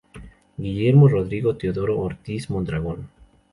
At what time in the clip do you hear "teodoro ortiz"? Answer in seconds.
1.57-2.49